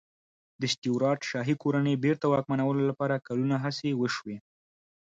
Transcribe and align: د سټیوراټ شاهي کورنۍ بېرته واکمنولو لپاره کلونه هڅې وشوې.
د 0.59 0.63
سټیوراټ 0.73 1.19
شاهي 1.31 1.55
کورنۍ 1.63 1.95
بېرته 2.05 2.25
واکمنولو 2.29 2.81
لپاره 2.89 3.23
کلونه 3.27 3.55
هڅې 3.63 3.89
وشوې. 3.95 4.37